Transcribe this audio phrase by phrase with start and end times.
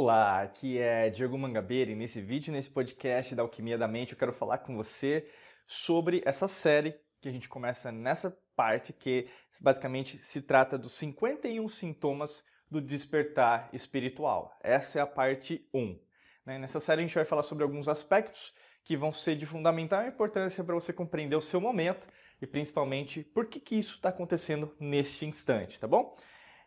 [0.00, 4.18] Olá, aqui é Diego Mangabeira e nesse vídeo, nesse podcast da Alquimia da Mente, eu
[4.18, 5.28] quero falar com você
[5.66, 9.26] sobre essa série que a gente começa nessa parte que
[9.60, 14.56] basicamente se trata dos 51 sintomas do despertar espiritual.
[14.62, 15.98] Essa é a parte 1.
[16.46, 16.58] Né?
[16.60, 18.54] Nessa série a gente vai falar sobre alguns aspectos
[18.84, 22.06] que vão ser de fundamental importância para você compreender o seu momento
[22.40, 26.16] e principalmente por que, que isso está acontecendo neste instante, tá bom?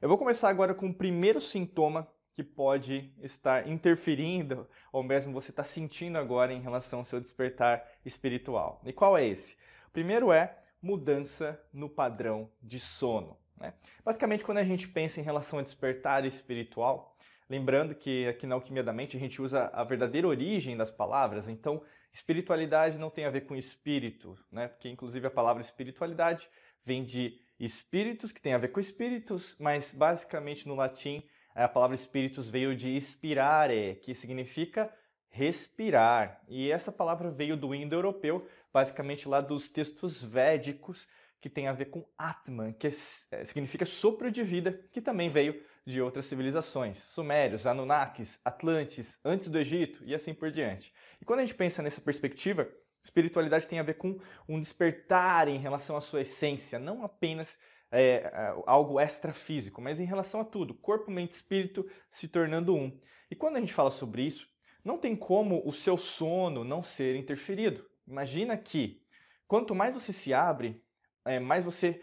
[0.01, 5.51] Eu vou começar agora com o primeiro sintoma que pode estar interferindo, ou mesmo você
[5.51, 8.81] está sentindo agora em relação ao seu despertar espiritual.
[8.85, 9.55] E qual é esse?
[9.87, 13.37] O primeiro é mudança no padrão de sono.
[13.57, 13.73] Né?
[14.03, 17.15] Basicamente, quando a gente pensa em relação a despertar espiritual,
[17.49, 21.47] lembrando que aqui na Alquimia da Mente a gente usa a verdadeira origem das palavras,
[21.47, 24.67] então espiritualidade não tem a ver com espírito, né?
[24.67, 26.49] porque inclusive a palavra espiritualidade
[26.83, 31.23] vem de espíritos, que tem a ver com espíritos, mas basicamente no latim
[31.55, 34.91] a palavra espíritos veio de inspirare, que significa
[35.29, 36.41] respirar.
[36.47, 41.07] E essa palavra veio do indo-europeu, basicamente lá dos textos védicos,
[41.39, 45.59] que tem a ver com Atman, que é, significa sopro de vida, que também veio
[45.83, 50.93] de outras civilizações, sumérios, anunnakis, atlantes, antes do Egito e assim por diante.
[51.19, 52.69] E quando a gente pensa nessa perspectiva,
[53.03, 57.57] espiritualidade tem a ver com um despertar em relação à sua essência, não apenas
[57.91, 62.97] é, é, algo extrafísico, mas em relação a tudo, corpo, mente, espírito se tornando um.
[63.29, 64.47] E quando a gente fala sobre isso,
[64.83, 67.85] não tem como o seu sono não ser interferido.
[68.07, 69.03] Imagina que
[69.47, 70.83] quanto mais você se abre,
[71.25, 72.01] é, mais você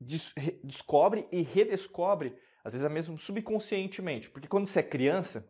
[0.00, 4.30] des descobre e redescobre, às vezes é mesmo subconscientemente.
[4.30, 5.48] Porque quando você é criança,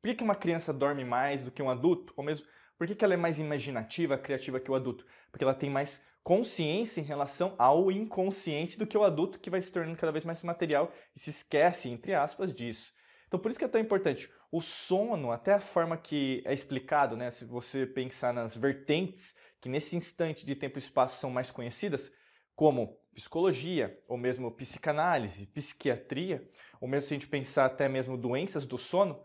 [0.00, 2.12] por que, uma criança dorme mais do que um adulto?
[2.16, 2.46] Ou mesmo,
[2.76, 5.06] por que ela é mais imaginativa, criativa que o adulto?
[5.30, 9.60] Porque ela tem mais consciência em relação ao inconsciente do que o adulto que vai
[9.60, 12.94] se tornando cada vez mais material e se esquece, entre aspas, disso.
[13.28, 14.32] Então por isso que é tão importante.
[14.50, 19.68] O sono, até a forma que é explicado, né, se você pensar nas vertentes que
[19.68, 22.10] nesse instante de tempo e espaço são mais conhecidas,
[22.56, 26.48] como psicologia, ou mesmo psicanálise, psiquiatria,
[26.80, 29.22] ou mesmo se a gente pensar até mesmo doenças do sono,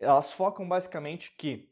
[0.00, 1.68] elas focam basicamente que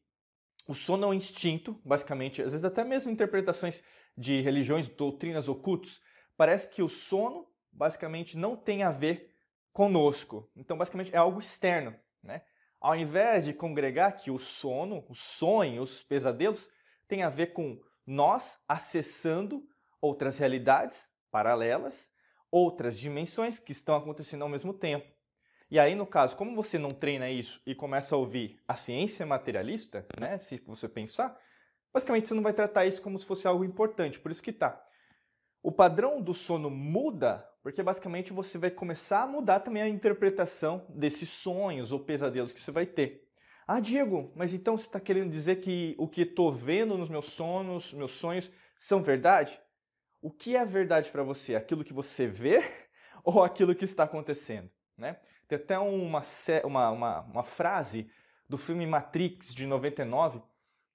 [0.67, 3.83] o sono é um instinto, basicamente, às vezes até mesmo interpretações
[4.17, 6.01] de religiões, doutrinas ocultas,
[6.37, 9.35] parece que o sono basicamente não tem a ver
[9.73, 10.49] conosco.
[10.57, 11.95] Então, basicamente, é algo externo.
[12.23, 12.43] Né?
[12.81, 16.71] Ao invés de congregar que o sono, o sonho, os pesadelos,
[17.09, 19.67] tem a ver com nós acessando
[20.01, 22.13] outras realidades paralelas,
[22.51, 25.13] outras dimensões que estão acontecendo ao mesmo tempo.
[25.71, 29.27] E aí, no caso, como você não treina isso e começa a ouvir a ciência
[29.27, 31.37] materialista, né, se você pensar,
[31.95, 34.85] Basicamente, você não vai tratar isso como se fosse algo importante, por isso que tá.
[35.63, 40.85] O padrão do sono muda, porque basicamente você vai começar a mudar também a interpretação
[40.89, 43.31] desses sonhos ou pesadelos que você vai ter.
[43.65, 47.27] Ah, Diego, mas então você está querendo dizer que o que estou vendo nos meus
[47.27, 49.59] sonos, meus sonhos, são verdade?
[50.21, 51.55] O que é verdade para você?
[51.55, 52.61] Aquilo que você vê
[53.23, 54.69] ou aquilo que está acontecendo?
[54.99, 55.17] Né?
[55.47, 56.23] Tem até uma,
[56.65, 58.11] uma, uma, uma frase
[58.49, 60.43] do filme Matrix de 99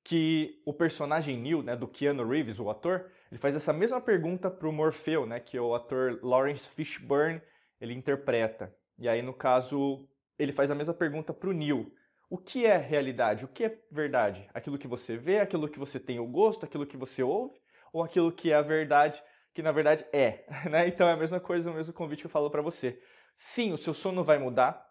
[0.10, 4.50] que o personagem Neo, né, do Keanu Reeves, o ator, ele faz essa mesma pergunta
[4.50, 7.40] para o Morfeu, né, que o ator Lawrence Fishburne
[7.80, 8.76] ele interpreta.
[8.98, 10.10] E aí, no caso,
[10.40, 11.94] ele faz a mesma pergunta para o Neo.
[12.28, 13.46] O que é realidade?
[13.46, 14.50] O que é verdade?
[14.52, 17.62] Aquilo que você vê, aquilo que você tem o gosto, aquilo que você ouve,
[17.94, 19.22] ou aquilo que é a verdade,
[19.54, 20.44] que na verdade é?
[20.72, 20.88] Né?
[20.88, 23.00] Então é a mesma coisa, o mesmo convite que eu falo para você.
[23.38, 24.89] Sim, o seu sono vai mudar,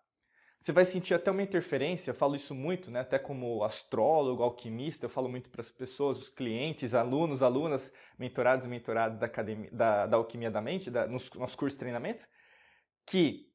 [0.60, 3.00] você vai sentir até uma interferência, eu falo isso muito, né?
[3.00, 8.66] até como astrólogo, alquimista, eu falo muito para as pessoas, os clientes, alunos, alunas, mentorados
[8.66, 12.24] e mentorados da, academia, da, da Alquimia da Mente, da, nos, nos cursos de treinamento,
[13.06, 13.48] que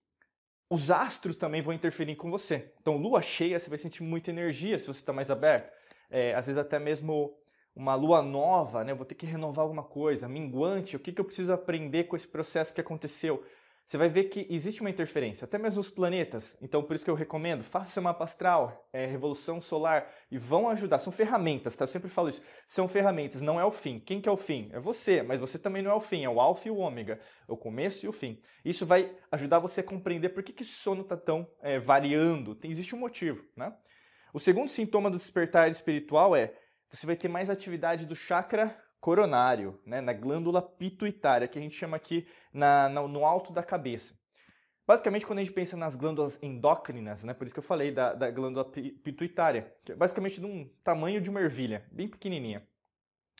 [0.70, 2.74] os astros também vão interferir com você.
[2.82, 5.72] Então, lua cheia, você vai sentir muita energia se você está mais aberto.
[6.10, 7.38] É, às vezes até mesmo
[7.76, 8.92] uma lua nova, né?
[8.92, 12.16] Eu vou ter que renovar alguma coisa, minguante, o que, que eu preciso aprender com
[12.16, 13.44] esse processo que aconteceu?
[13.86, 16.58] Você vai ver que existe uma interferência, até mesmo os planetas.
[16.62, 20.70] Então, por isso que eu recomendo, faça seu mapa astral, é, revolução solar, e vão
[20.70, 21.00] ajudar.
[21.00, 21.84] São ferramentas, tá?
[21.84, 22.42] Eu sempre falo isso.
[22.68, 24.00] São ferramentas, não é o fim.
[24.00, 24.70] Quem que é o fim?
[24.72, 26.24] É você, mas você também não é o fim.
[26.24, 28.42] É o alfa e o ômega, o começo e o fim.
[28.64, 32.56] Isso vai ajudar você a compreender por que, que esse sono está tão é, variando.
[32.56, 33.74] Tem, existe um motivo, né?
[34.34, 36.54] O segundo sintoma do despertar espiritual é
[36.90, 41.76] você vai ter mais atividade do chakra coronário, né, na glândula pituitária, que a gente
[41.76, 44.18] chama aqui na, na, no alto da cabeça.
[44.88, 48.14] Basicamente, quando a gente pensa nas glândulas endócrinas, né, por isso que eu falei da,
[48.14, 52.66] da glândula pituitária, que é basicamente de um tamanho de uma ervilha, bem pequenininha,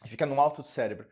[0.06, 1.08] fica no alto do cérebro.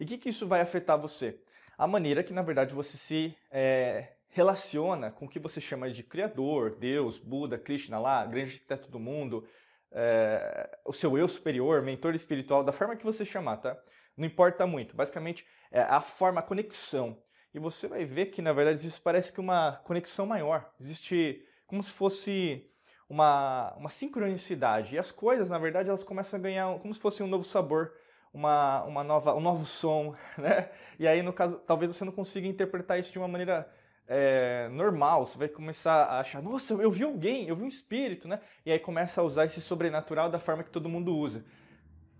[0.00, 1.40] E o que, que isso vai afetar você?
[1.78, 6.02] A maneira que, na verdade, você se é, relaciona com o que você chama de
[6.02, 9.46] Criador, Deus, Buda, Krishna lá, grande arquiteto do mundo,
[9.94, 13.78] é, o seu eu superior, mentor espiritual, da forma que você chamar, tá?
[14.16, 14.96] Não importa muito.
[14.96, 17.22] Basicamente, é a forma, a conexão.
[17.54, 20.70] E você vai ver que, na verdade, isso parece que uma conexão maior.
[20.80, 22.70] Existe como se fosse
[23.08, 24.94] uma, uma sincronicidade.
[24.94, 27.92] E as coisas, na verdade, elas começam a ganhar como se fosse um novo sabor,
[28.32, 30.70] uma, uma nova, um novo som, né?
[30.98, 33.70] E aí, no caso, talvez você não consiga interpretar isso de uma maneira
[34.06, 38.28] é, normal, você vai começar a achar, nossa, eu vi alguém, eu vi um espírito,
[38.28, 38.40] né?
[38.64, 41.44] E aí começa a usar esse sobrenatural da forma que todo mundo usa.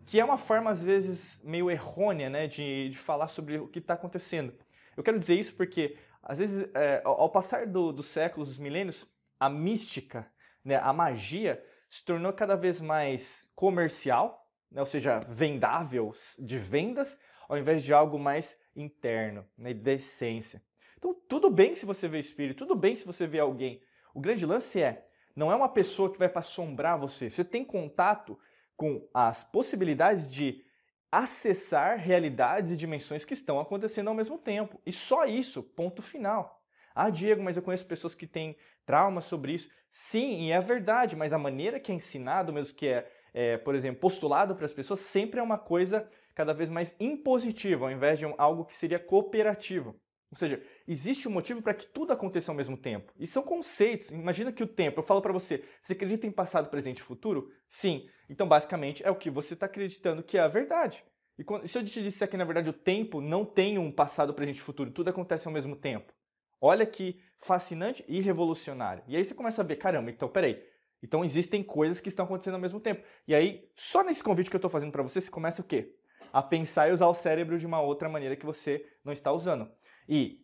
[0.06, 3.79] Que é uma forma, às vezes, meio errônea, né, de, de falar sobre o que
[3.79, 4.52] está acontecendo.
[4.96, 9.06] Eu quero dizer isso porque, às vezes, é, ao passar do, dos séculos, dos milênios,
[9.38, 10.26] a mística,
[10.64, 17.19] né, a magia, se tornou cada vez mais comercial, né, ou seja, vendável de vendas,
[17.49, 20.62] ao invés de algo mais interno, né, de essência.
[21.02, 23.82] Então, tudo bem se você vê espírito, tudo bem se você vê alguém.
[24.14, 25.04] O grande lance é,
[25.34, 27.28] não é uma pessoa que vai para assombrar você.
[27.28, 28.38] Você tem contato
[28.76, 30.64] com as possibilidades de
[31.10, 34.81] acessar realidades e dimensões que estão acontecendo ao mesmo tempo.
[34.87, 36.62] E só isso, ponto final.
[36.94, 38.56] Ah, Diego, mas eu conheço pessoas que têm
[38.87, 39.69] traumas sobre isso.
[39.90, 43.75] Sim, e é verdade, mas a maneira que é ensinado, mesmo que é, é por
[43.75, 48.20] exemplo, postulado para as pessoas, sempre é uma coisa cada vez mais impositiva, ao invés
[48.20, 50.00] de um, algo que seria cooperativo.
[50.32, 53.12] Ou seja, existe um motivo para que tudo aconteça ao mesmo tempo.
[53.19, 54.11] E são conceitos.
[54.11, 57.50] Imagina que o tempo, eu falo para você, você acredita em passado, presente e futuro?
[57.69, 58.08] Sim.
[58.29, 61.05] Então, basicamente, é o que você está acreditando que é a verdade.
[61.38, 64.34] E quando, se eu te disser que, na verdade, o tempo não tem um passado,
[64.34, 66.12] presente e futuro, tudo acontece ao mesmo tempo.
[66.61, 69.02] Olha que fascinante e revolucionário.
[69.08, 70.62] E aí você começa a ver, caramba, então, peraí.
[71.02, 73.02] Então existem coisas que estão acontecendo ao mesmo tempo.
[73.26, 75.96] E aí, só nesse convite que eu estou fazendo para você, você começa o quê?
[76.32, 79.69] A pensar e usar o cérebro de uma outra maneira que você não está usando.
[80.08, 80.42] E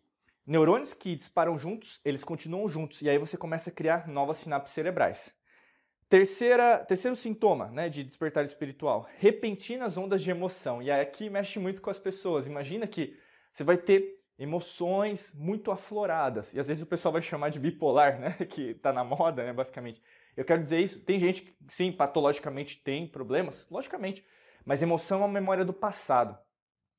[0.49, 4.73] neurônios que disparam juntos, eles continuam juntos, e aí você começa a criar novas sinapses
[4.73, 5.33] cerebrais.
[6.09, 10.81] Terceira, terceiro sintoma né, de despertar espiritual, repentinas ondas de emoção.
[10.81, 12.47] E aqui mexe muito com as pessoas.
[12.47, 13.15] Imagina que
[13.53, 16.51] você vai ter emoções muito afloradas.
[16.51, 18.31] E às vezes o pessoal vai chamar de bipolar, né?
[18.49, 19.53] Que está na moda, né?
[19.53, 20.01] Basicamente.
[20.35, 20.99] Eu quero dizer isso.
[21.01, 24.25] Tem gente que, sim, patologicamente tem problemas, logicamente.
[24.65, 26.35] Mas emoção é uma memória do passado.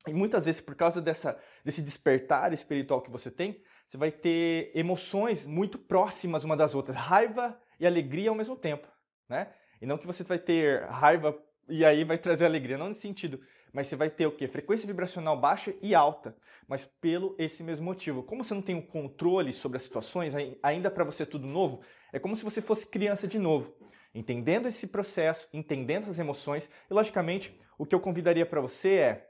[0.06, 4.70] E muitas vezes, por causa dessa, desse despertar espiritual que você tem, você vai ter
[4.74, 8.88] emoções muito próximas uma das outras, raiva e alegria ao mesmo tempo,
[9.28, 9.52] né?
[9.80, 11.36] E não que você vai ter raiva
[11.68, 13.40] e aí vai trazer alegria, não nesse sentido,
[13.72, 14.48] mas você vai ter o quê?
[14.48, 16.36] Frequência vibracional baixa e alta,
[16.66, 18.22] mas pelo esse mesmo motivo.
[18.22, 21.80] Como você não tem o controle sobre as situações, ainda para você tudo novo,
[22.12, 23.72] é como se você fosse criança de novo,
[24.14, 29.29] entendendo esse processo, entendendo as emoções, e logicamente, o que eu convidaria para você é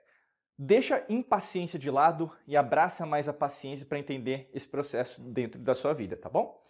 [0.63, 5.75] Deixa impaciência de lado e abraça mais a paciência para entender esse processo dentro da
[5.75, 6.61] sua vida, tá bom?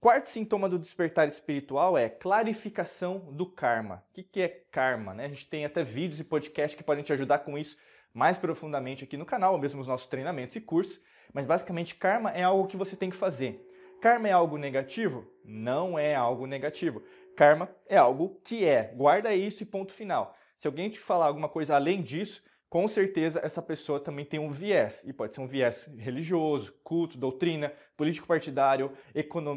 [0.00, 4.02] Quarto sintoma do despertar espiritual é clarificação do karma.
[4.16, 5.12] O que é karma?
[5.12, 5.26] Né?
[5.26, 7.76] A gente tem até vídeos e podcasts que podem te ajudar com isso
[8.14, 10.98] mais profundamente aqui no canal, ou mesmo os nossos treinamentos e cursos.
[11.30, 13.62] Mas basicamente, karma é algo que você tem que fazer.
[14.00, 15.30] Karma é algo negativo?
[15.44, 17.02] Não é algo negativo.
[17.36, 18.84] Karma é algo que é.
[18.96, 20.34] Guarda isso e ponto final.
[20.56, 24.50] Se alguém te falar alguma coisa além disso, com certeza essa pessoa também tem um
[24.50, 28.92] viés, e pode ser um viés religioso, culto, doutrina, político-partidário,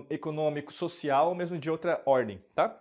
[0.09, 2.77] econômico, social ou mesmo de outra ordem, tá?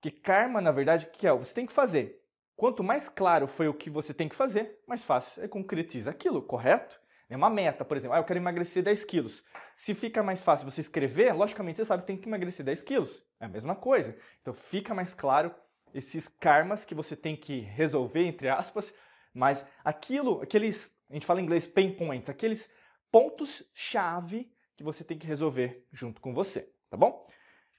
[0.00, 1.32] Que karma, na verdade, que é?
[1.32, 2.22] Você tem que fazer.
[2.56, 6.42] Quanto mais claro foi o que você tem que fazer, mais fácil é concretizar aquilo,
[6.42, 7.00] correto?
[7.28, 9.44] É uma meta, por exemplo, ah, eu quero emagrecer 10 quilos.
[9.76, 13.22] Se fica mais fácil você escrever, logicamente você sabe que tem que emagrecer 10 quilos.
[13.40, 14.16] É a mesma coisa.
[14.40, 15.52] Então fica mais claro
[15.92, 18.94] esses karmas que você tem que resolver, entre aspas,
[19.36, 22.70] mas aquilo, aqueles, a gente fala em inglês pain points, aqueles
[23.12, 27.26] pontos-chave que você tem que resolver junto com você, tá bom?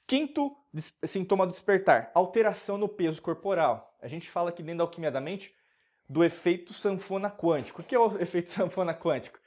[0.06, 0.56] Quinto
[1.04, 3.98] sintoma do despertar, alteração no peso corporal.
[4.02, 5.54] A gente fala aqui dentro da alquimia da mente
[6.08, 7.82] do efeito sanfona quântico.
[7.82, 9.40] O que é o efeito sanfona quântico?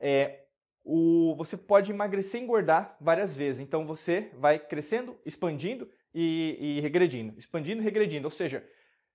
[0.00, 0.44] É,
[0.84, 3.60] o, você pode emagrecer e engordar várias vezes.
[3.60, 7.36] Então você vai crescendo, expandindo e, e regredindo.
[7.36, 8.26] Expandindo e regredindo.
[8.26, 8.66] Ou seja,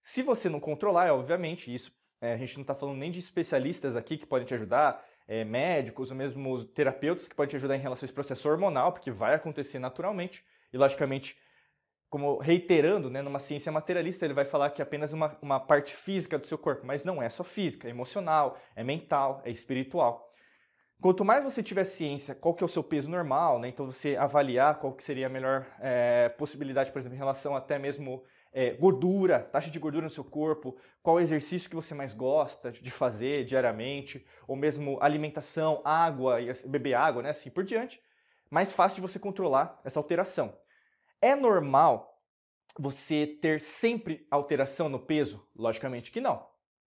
[0.04, 1.92] se você não controlar, obviamente, isso
[2.22, 5.44] é, a gente não está falando nem de especialistas aqui que podem te ajudar, é,
[5.44, 9.10] médicos ou mesmo terapeutas que podem te ajudar em relação a esse processo hormonal, porque
[9.10, 10.46] vai acontecer naturalmente.
[10.72, 11.38] E, logicamente,
[12.10, 15.96] como reiterando, né, numa ciência materialista, ele vai falar que é apenas uma, uma parte
[15.96, 20.30] física do seu corpo, mas não é só física, é emocional, é mental, é espiritual.
[21.02, 24.16] Quanto mais você tiver ciência, qual que é o seu peso normal, né, então você
[24.16, 28.72] avaliar qual que seria a melhor é, possibilidade, por exemplo, em relação até mesmo é,
[28.72, 33.46] gordura, taxa de gordura no seu corpo, qual exercício que você mais gosta de fazer
[33.46, 38.02] diariamente, ou mesmo alimentação, água, assim, beber água, né, assim por diante,
[38.50, 40.58] mais fácil de você controlar essa alteração.
[41.22, 42.22] É normal
[42.78, 45.46] você ter sempre alteração no peso?
[45.56, 46.46] Logicamente que não.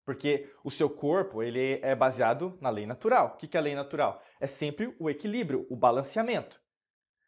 [0.06, 3.34] Porque o seu corpo ele é baseado na lei natural.
[3.34, 4.22] O que é a lei natural?
[4.40, 6.62] É sempre o equilíbrio, o balanceamento.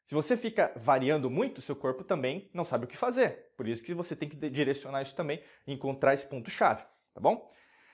[0.10, 3.52] Se você fica variando muito, seu corpo também não sabe o que fazer.
[3.56, 6.82] Por isso que você tem que direcionar isso também encontrar esse ponto-chave,
[7.14, 7.48] tá bom?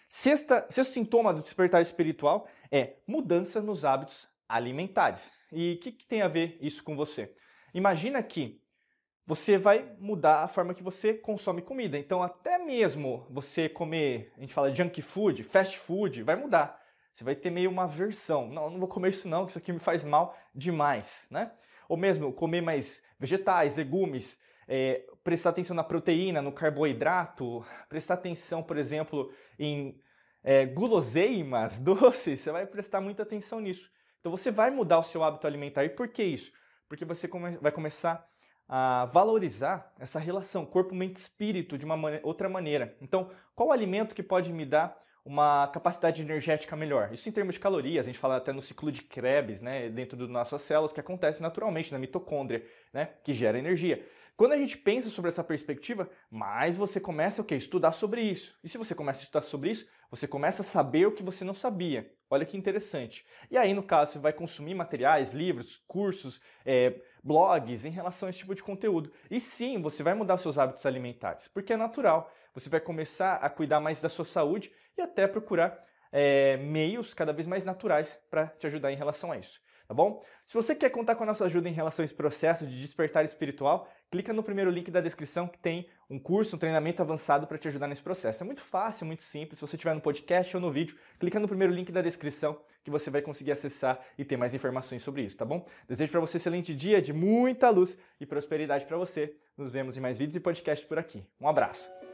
[0.08, 5.30] Sexta, sexto sintoma do despertar espiritual é mudança nos hábitos alimentares.
[5.52, 7.36] E o que, que tem a ver isso com você?
[7.74, 8.62] Imagina que
[9.28, 11.98] você vai mudar a forma que você consome comida.
[11.98, 16.82] Então, até mesmo você comer, a gente fala junk food, fast food, vai mudar.
[17.14, 18.48] Você vai ter meio uma aversão.
[18.48, 21.52] Não, não vou comer isso não, que isso aqui me faz mal demais, né?
[21.88, 28.64] Ou mesmo comer mais vegetais, legumes, é, prestar atenção na proteína, no carboidrato, prestar atenção,
[28.64, 30.00] por exemplo, em
[30.44, 33.92] é, guloseimas, doces, você vai prestar muita atenção nisso.
[34.20, 35.84] Então você vai mudar o seu hábito alimentar.
[35.84, 36.52] E por que isso?
[36.88, 38.28] Porque você come vai começar
[38.68, 42.98] a valorizar essa relação corpo, mente, espírito de uma man outra maneira.
[43.00, 47.12] Então, qual alimento que pode me dar uma capacidade energética melhor.
[47.12, 50.16] Isso em termos de calorias, a gente fala até no ciclo de Krebs, né, dentro
[50.16, 52.64] das nossas células, que acontece naturalmente na mitocôndria,
[52.94, 54.06] né, que gera energia.
[54.38, 57.56] Quando a gente pensa sobre essa perspectiva, mais você começa o quê?
[57.56, 58.54] Estudar sobre isso.
[58.62, 61.46] E se você começa a estudar sobre isso, você começa a saber o que você
[61.46, 62.12] não sabia.
[62.30, 63.26] Olha que interessante.
[63.50, 68.30] E aí, no caso, você vai consumir materiais, livros, cursos, é, blogs em relação a
[68.30, 69.10] esse tipo de conteúdo.
[69.32, 72.30] E sim, você vai mudar seus hábitos alimentares, porque é natural.
[72.56, 77.34] Você vai começar a cuidar mais da sua saúde e até procurar é, meios cada
[77.34, 79.60] vez mais naturais para te ajudar em relação a isso.
[79.88, 80.24] Tá bom?
[80.44, 83.24] Se você quer contar com a nossa ajuda em relação a esse processo de despertar
[83.24, 87.58] espiritual, clica no primeiro link da descrição que tem um curso, um treinamento avançado para
[87.58, 88.42] te ajudar nesse processo.
[88.42, 89.60] É muito fácil, muito simples.
[89.60, 92.90] Se você estiver no podcast ou no vídeo, clica no primeiro link da descrição que
[92.90, 95.68] você vai conseguir acessar e ter mais informações sobre isso, tá bom?
[95.88, 99.36] Desejo para você um excelente dia de muita luz e prosperidade para você.
[99.56, 101.24] Nos vemos em mais vídeos e podcasts por aqui.
[101.40, 102.05] Um abraço.